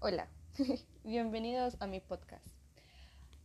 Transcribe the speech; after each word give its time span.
Hola, 0.00 0.28
bienvenidos 1.02 1.76
a 1.80 1.88
mi 1.88 1.98
podcast. 1.98 2.46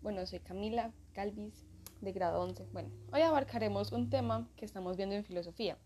Bueno, 0.02 0.24
soy 0.28 0.40
Camila 0.40 0.94
Calvis, 1.14 1.66
de 2.00 2.12
grado 2.12 2.44
11. 2.44 2.68
Bueno, 2.72 2.92
hoy 3.12 3.22
abarcaremos 3.22 3.92
un 3.92 4.12
tema 4.12 4.48
que 4.56 4.64
estamos 4.64 4.96
viendo 4.96 5.16
en 5.16 5.26
filosofía. 5.26 5.80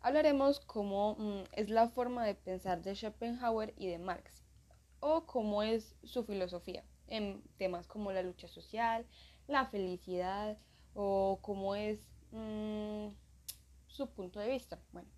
Hablaremos 0.00 0.60
cómo 0.60 1.16
mm, 1.18 1.42
es 1.52 1.68
la 1.68 1.90
forma 1.90 2.24
de 2.24 2.34
pensar 2.34 2.80
de 2.80 2.94
Schopenhauer 2.94 3.74
y 3.76 3.88
de 3.88 3.98
Marx, 3.98 4.42
o 5.00 5.26
cómo 5.26 5.62
es 5.62 5.94
su 6.04 6.24
filosofía 6.24 6.84
en 7.08 7.42
temas 7.58 7.86
como 7.86 8.10
la 8.10 8.22
lucha 8.22 8.48
social, 8.48 9.04
la 9.46 9.66
felicidad, 9.66 10.56
o 10.94 11.38
cómo 11.42 11.74
es 11.74 12.00
mm, 12.30 13.08
su 13.88 14.08
punto 14.14 14.40
de 14.40 14.48
vista. 14.48 14.78
Bueno, 14.90 15.10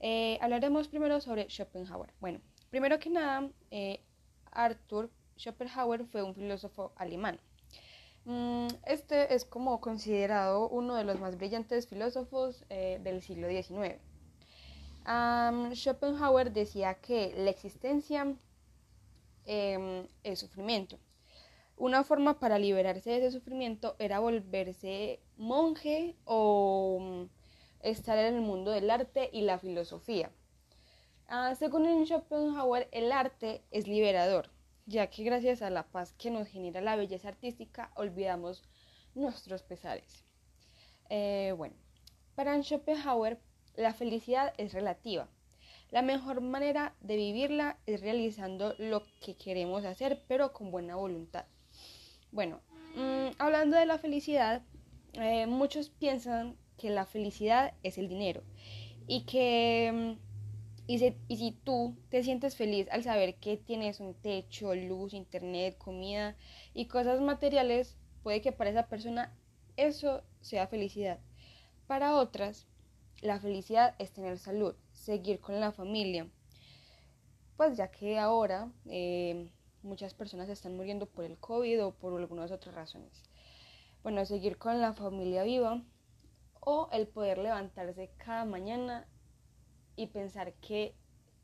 eh, 0.00 0.36
hablaremos 0.40 0.88
primero 0.88 1.20
sobre 1.20 1.48
Schopenhauer. 1.48 2.12
Bueno, 2.18 2.40
primero 2.70 2.98
que 2.98 3.10
nada, 3.10 3.50
eh, 3.70 4.00
Arthur 4.52 5.10
Schopenhauer 5.36 6.06
fue 6.06 6.22
un 6.22 6.34
filósofo 6.34 6.92
alemán. 6.96 7.38
Mm, 8.24 8.68
este 8.86 9.34
es 9.34 9.44
como 9.44 9.80
considerado 9.80 10.68
uno 10.68 10.94
de 10.94 11.04
los 11.04 11.18
más 11.20 11.36
brillantes 11.36 11.88
filósofos 11.88 12.64
eh, 12.68 13.00
del 13.02 13.22
siglo 13.22 13.48
XIX. 13.48 13.98
Schopenhauer 15.74 16.52
decía 16.52 16.94
que 16.94 17.32
la 17.36 17.50
existencia 17.50 18.36
em, 19.46 20.06
es 20.22 20.38
sufrimiento. 20.38 20.98
Una 21.76 22.04
forma 22.04 22.38
para 22.38 22.58
liberarse 22.58 23.10
de 23.10 23.16
ese 23.18 23.30
sufrimiento 23.30 23.96
era 23.98 24.20
volverse 24.20 25.20
monje 25.38 26.14
o 26.24 26.98
mm, 27.00 27.24
estar 27.82 28.18
en 28.18 28.34
el 28.34 28.42
mundo 28.42 28.70
del 28.70 28.90
arte 28.90 29.30
y 29.32 29.40
la 29.40 29.58
filosofía. 29.58 30.30
Ah, 31.32 31.54
según 31.54 32.04
Schopenhauer, 32.04 32.88
el 32.90 33.12
arte 33.12 33.62
es 33.70 33.86
liberador, 33.86 34.50
ya 34.86 35.06
que 35.10 35.22
gracias 35.22 35.62
a 35.62 35.70
la 35.70 35.84
paz 35.84 36.12
que 36.14 36.28
nos 36.28 36.48
genera 36.48 36.80
la 36.80 36.96
belleza 36.96 37.28
artística 37.28 37.92
olvidamos 37.94 38.64
nuestros 39.14 39.62
pesares. 39.62 40.24
Eh, 41.08 41.54
bueno, 41.56 41.76
para 42.34 42.60
Schopenhauer 42.60 43.38
la 43.76 43.94
felicidad 43.94 44.52
es 44.58 44.72
relativa. 44.72 45.28
La 45.92 46.02
mejor 46.02 46.40
manera 46.40 46.96
de 47.00 47.14
vivirla 47.14 47.78
es 47.86 48.00
realizando 48.00 48.74
lo 48.78 49.04
que 49.20 49.36
queremos 49.36 49.84
hacer, 49.84 50.24
pero 50.26 50.52
con 50.52 50.72
buena 50.72 50.96
voluntad. 50.96 51.44
Bueno, 52.32 52.60
mm, 52.96 53.36
hablando 53.38 53.76
de 53.76 53.86
la 53.86 53.98
felicidad, 53.98 54.62
eh, 55.12 55.46
muchos 55.46 55.90
piensan 55.90 56.56
que 56.76 56.90
la 56.90 57.06
felicidad 57.06 57.74
es 57.84 57.98
el 57.98 58.08
dinero 58.08 58.42
y 59.06 59.26
que 59.26 60.16
mm, 60.18 60.29
y 60.90 60.98
si, 60.98 61.52
tú 61.52 61.96
te 62.08 62.24
sientes 62.24 62.56
feliz 62.56 62.88
al 62.90 63.04
saber 63.04 63.36
que 63.36 63.56
tienes 63.56 64.00
un 64.00 64.12
techo, 64.12 64.74
luz, 64.74 65.14
internet, 65.14 65.78
comida 65.78 66.36
y 66.74 66.86
cosas 66.86 67.20
materiales, 67.20 67.96
puede 68.24 68.40
que 68.40 68.50
para 68.50 68.70
esa 68.70 68.88
persona 68.88 69.32
eso 69.76 70.24
sea 70.40 70.66
felicidad. 70.66 71.20
Para 71.86 72.16
otras, 72.16 72.66
la 73.20 73.38
felicidad 73.38 73.94
es 74.00 74.10
tener 74.10 74.36
salud, 74.36 74.74
seguir 74.92 75.38
con 75.38 75.60
la 75.60 75.70
familia. 75.70 76.28
Pues 77.56 77.76
ya 77.76 77.92
que 77.92 78.18
ahora 78.18 78.72
eh, 78.86 79.48
muchas 79.84 80.12
personas 80.12 80.48
están 80.48 80.76
muriendo 80.76 81.06
por 81.06 81.24
el 81.24 81.38
COVID 81.38 81.84
o 81.84 81.94
por 81.94 82.18
algunas 82.18 82.50
otras 82.50 82.74
razones. 82.74 83.22
Bueno, 84.02 84.26
seguir 84.26 84.58
con 84.58 84.80
la 84.80 84.92
familia 84.92 85.44
viva 85.44 85.84
o 86.58 86.88
el 86.90 87.06
poder 87.06 87.38
levantarse 87.38 88.10
cada 88.16 88.44
mañana 88.44 89.06
y 90.00 90.06
pensar 90.06 90.54
que 90.54 90.94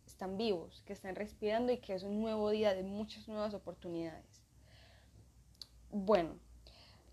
están 0.07 0.39
vivos, 0.39 0.83
que 0.87 0.95
están 0.95 1.15
respirando 1.15 1.73
y 1.73 1.79
que 1.79 1.93
es 1.93 2.05
un 2.05 2.23
nuevo 2.23 2.49
día 2.49 2.75
de 2.75 2.83
muchas 2.83 3.29
nuevas 3.29 3.53
oportunidades. 3.53 4.43
Bueno, 5.91 6.39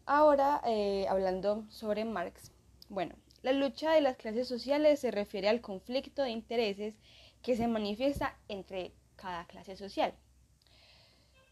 ahora 0.06 0.62
eh, 0.66 1.06
hablando 1.10 1.66
sobre 1.70 2.06
Marx, 2.06 2.52
bueno, 2.88 3.16
la 3.42 3.52
lucha 3.52 3.92
de 3.92 4.00
las 4.00 4.16
clases 4.16 4.48
sociales 4.48 5.02
se 5.02 5.12
refiere 5.12 5.50
al 5.50 5.60
conflicto 5.60 6.24
de 6.24 6.30
intereses 6.30 6.96
que 7.42 7.58
se 7.58 7.68
manifiesta 7.68 8.38
entre 8.48 8.94
cada 9.18 9.46
clase 9.46 9.76
social. 9.76 10.14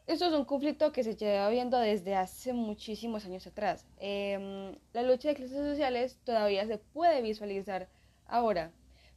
Esto 0.07 0.25
es 0.25 0.33
un 0.33 0.45
conflicto 0.45 0.93
que 0.93 1.03
se 1.03 1.17
lleva 1.17 1.49
viendo 1.49 1.77
desde 1.77 2.15
hace 2.15 2.53
muchísimos 2.53 3.25
años 3.25 3.45
atrás. 3.45 3.85
Em, 3.99 4.73
la 4.93 5.03
lucha 5.03 5.29
de 5.29 5.35
clases 5.35 5.57
sociales 5.57 6.17
todavía 6.23 6.65
se 6.65 6.77
puede 6.77 7.21
visualizar 7.21 7.89
ahora, 8.25 8.71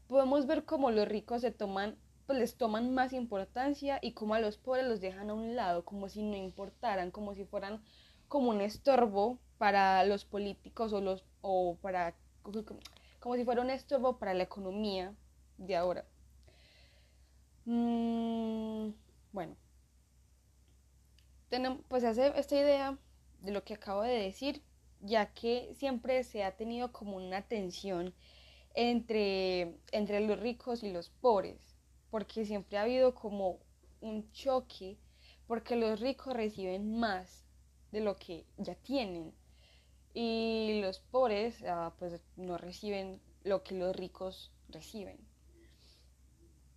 podemos 0.08 0.46
ver 0.46 0.64
cómo 0.64 0.90
los 0.90 1.08
ricos 1.08 1.40
se 1.40 1.50
toman, 1.50 1.96
pues 2.26 2.38
les 2.38 2.56
toman 2.56 2.94
más 2.94 3.12
importancia 3.12 3.98
y 4.02 4.12
cómo 4.12 4.34
a 4.34 4.40
los 4.40 4.58
pobres 4.58 4.86
los 4.86 5.00
dejan 5.00 5.30
a 5.30 5.34
un 5.34 5.56
lado, 5.56 5.84
como 5.84 6.08
si 6.08 6.22
no 6.22 6.36
importaran, 6.36 7.10
como 7.10 7.34
si 7.34 7.44
fueran 7.44 7.82
como 8.28 8.50
un 8.50 8.60
estorbo 8.60 9.38
para 9.58 10.04
los 10.04 10.24
políticos 10.24 10.92
o 10.92 11.00
los 11.00 11.24
o 11.40 11.76
para 11.80 12.14
como 13.20 13.36
si 13.36 13.44
fuera 13.44 13.62
un 13.62 13.70
estorbo 13.70 14.18
para 14.18 14.34
la 14.34 14.42
economía 14.42 15.14
de 15.56 15.76
ahora. 15.76 16.04
Mm, 17.64 18.90
bueno, 19.32 19.56
pues 21.88 22.04
hace 22.04 22.32
esta 22.38 22.56
idea 22.56 22.98
de 23.40 23.52
lo 23.52 23.64
que 23.64 23.74
acabo 23.74 24.02
de 24.02 24.12
decir, 24.12 24.62
ya 25.00 25.32
que 25.32 25.72
siempre 25.74 26.24
se 26.24 26.44
ha 26.44 26.56
tenido 26.56 26.92
como 26.92 27.16
una 27.16 27.42
tensión 27.42 28.12
entre, 28.74 29.78
entre 29.92 30.20
los 30.20 30.38
ricos 30.38 30.82
y 30.82 30.92
los 30.92 31.08
pobres, 31.08 31.76
porque 32.10 32.44
siempre 32.44 32.78
ha 32.78 32.82
habido 32.82 33.14
como 33.14 33.60
un 34.00 34.30
choque, 34.32 34.98
porque 35.46 35.76
los 35.76 36.00
ricos 36.00 36.34
reciben 36.34 36.98
más 36.98 37.44
de 37.92 38.00
lo 38.00 38.16
que 38.16 38.44
ya 38.58 38.74
tienen 38.74 39.32
y 40.12 40.80
los 40.80 41.00
pobres 41.00 41.62
ah, 41.66 41.92
pues 41.98 42.22
no 42.36 42.56
reciben 42.56 43.20
lo 43.42 43.62
que 43.62 43.74
los 43.74 43.94
ricos 43.94 44.52
reciben. 44.68 45.18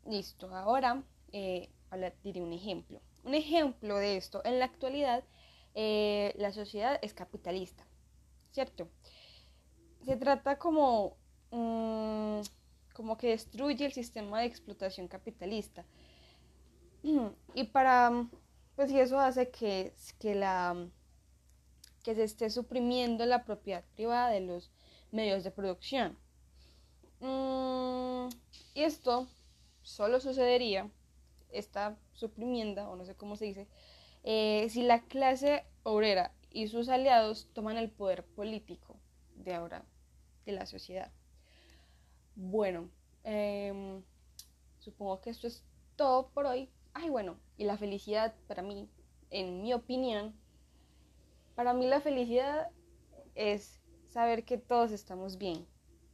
Listo, 0.06 0.53
ahora 0.56 1.03
eh, 1.31 1.69
diré 2.24 2.41
un 2.41 2.53
ejemplo. 2.53 3.02
Un 3.24 3.36
ejemplo 3.36 3.97
de 3.97 4.18
esto, 4.18 4.41
en 4.46 4.59
la 4.59 4.66
actualidad 4.66 5.24
eh, 5.75 6.34
la 6.38 6.52
sociedad 6.52 6.97
es 7.02 7.13
capitalista, 7.13 7.86
¿cierto? 8.52 8.90
Se 10.06 10.16
trata 10.16 10.57
como 10.57 11.18
Mm, 11.52 12.41
como 12.94 13.18
que 13.18 13.30
destruye 13.30 13.85
el 13.85 13.94
sistema 13.94 14.40
de 14.41 14.47
explotación 14.47 15.08
capitalista. 15.08 15.85
Y 17.53 17.63
para, 17.66 18.28
pues 18.75 18.91
y 18.91 19.00
eso 19.00 19.19
hace 19.19 19.50
que, 19.50 19.94
que, 20.19 20.36
la, 20.36 20.75
que 22.03 22.16
se 22.16 22.24
esté 22.24 22.50
suprimiendo 22.50 23.25
la 23.25 23.46
propiedad 23.46 23.84
privada 23.96 24.30
de 24.30 24.41
los 24.41 24.72
medios 25.12 25.44
de 25.44 25.52
producción. 25.52 26.18
Mm, 27.19 28.30
y 28.75 28.84
esto 28.84 29.28
solo 29.81 30.19
sucedería, 30.19 30.90
esta 31.50 31.97
suprimienda, 32.13 32.90
o 32.90 32.96
no 32.96 33.06
sé 33.06 33.16
cómo 33.16 33.36
se 33.36 33.46
dice, 33.46 33.68
eh, 34.24 34.68
si 34.69 34.84
la 34.84 35.02
clase 35.03 35.66
obrera 35.84 36.34
y 36.52 36.68
sus 36.68 36.90
aliados 36.90 37.47
toman 37.53 37.78
el 37.78 37.90
poder 37.90 38.25
político 38.25 38.97
de 39.36 39.53
ahora 39.53 39.86
de 40.46 40.52
la 40.52 40.66
sociedad. 40.66 41.12
Bueno, 42.40 42.92
em, 43.24 44.03
supongo 44.78 45.22
que 45.22 45.31
esto 45.31 45.48
es 45.48 45.64
todo 45.96 46.30
por 46.30 46.46
hoy. 46.46 46.70
Ay, 46.94 47.09
bueno, 47.09 47.40
y 47.58 47.64
la 47.66 47.78
felicidad 47.78 48.36
para 48.48 48.62
mí, 48.62 48.88
en 49.31 49.64
mi 49.64 49.74
opinión, 49.74 50.36
para 51.56 51.74
mí 51.74 51.88
la 51.88 52.00
felicidad 52.00 52.70
es 53.34 53.81
saber 54.06 54.46
que 54.46 54.59
todos 54.59 54.92
estamos 54.92 55.40
bien, 55.40 55.66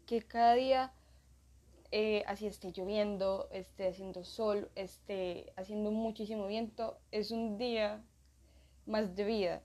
que 0.05 0.21
cada 0.21 0.53
día, 0.53 0.93
eh, 1.91 2.23
así 2.25 2.47
esté 2.47 2.71
lloviendo, 2.71 3.49
esté 3.51 3.89
haciendo 3.89 4.23
sol, 4.23 4.71
esté 4.75 5.51
haciendo 5.57 5.91
muchísimo 5.91 6.47
viento, 6.47 6.97
es 7.11 7.31
un 7.31 7.57
día 7.57 8.01
más 8.85 9.13
de 9.13 9.25
vida 9.25 9.61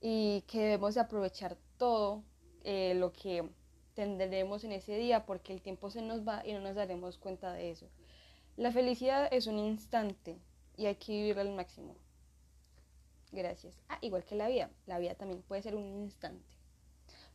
y 0.00 0.44
que 0.46 0.60
debemos 0.60 0.96
aprovechar 0.96 1.58
todo 1.76 2.24
eh, 2.64 2.94
lo 2.94 3.12
que 3.12 3.50
tendremos 4.00 4.64
en 4.64 4.72
ese 4.72 4.96
día 4.96 5.26
porque 5.26 5.52
el 5.52 5.60
tiempo 5.60 5.90
se 5.90 6.02
nos 6.02 6.26
va 6.26 6.42
y 6.46 6.52
no 6.52 6.60
nos 6.60 6.74
daremos 6.74 7.18
cuenta 7.18 7.52
de 7.52 7.70
eso. 7.70 7.86
La 8.56 8.72
felicidad 8.72 9.28
es 9.30 9.46
un 9.46 9.58
instante 9.58 10.38
y 10.76 10.86
hay 10.86 10.96
que 10.96 11.12
vivirla 11.12 11.42
al 11.42 11.52
máximo. 11.52 11.96
Gracias. 13.32 13.74
Ah, 13.88 13.98
igual 14.00 14.24
que 14.24 14.34
la 14.34 14.48
vida. 14.48 14.70
La 14.86 14.98
vida 14.98 15.14
también 15.14 15.42
puede 15.42 15.62
ser 15.62 15.76
un 15.76 16.02
instante. 16.02 16.44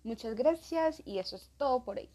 Muchas 0.04 0.36
gracias 0.36 1.02
y 1.06 1.20
eso 1.20 1.36
es 1.36 1.50
todo 1.58 1.84
por 1.84 1.98
hoy. 1.98 2.10